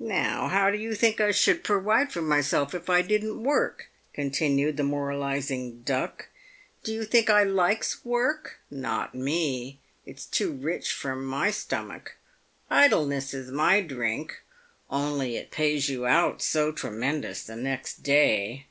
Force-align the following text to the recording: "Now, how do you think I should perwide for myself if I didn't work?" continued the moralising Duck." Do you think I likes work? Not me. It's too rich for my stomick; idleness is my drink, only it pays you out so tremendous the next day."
"Now, 0.00 0.48
how 0.48 0.68
do 0.68 0.76
you 0.76 0.96
think 0.96 1.20
I 1.20 1.30
should 1.30 1.62
perwide 1.62 2.12
for 2.12 2.20
myself 2.20 2.74
if 2.74 2.90
I 2.90 3.02
didn't 3.02 3.44
work?" 3.44 3.86
continued 4.12 4.76
the 4.76 4.82
moralising 4.82 5.82
Duck." 5.82 6.26
Do 6.82 6.92
you 6.92 7.04
think 7.04 7.30
I 7.30 7.44
likes 7.44 8.04
work? 8.04 8.58
Not 8.68 9.14
me. 9.14 9.78
It's 10.04 10.26
too 10.26 10.50
rich 10.50 10.92
for 10.92 11.14
my 11.14 11.52
stomick; 11.52 12.16
idleness 12.68 13.32
is 13.32 13.52
my 13.52 13.80
drink, 13.80 14.40
only 14.90 15.36
it 15.36 15.52
pays 15.52 15.88
you 15.88 16.04
out 16.04 16.42
so 16.42 16.72
tremendous 16.72 17.44
the 17.44 17.54
next 17.54 18.02
day." 18.02 18.66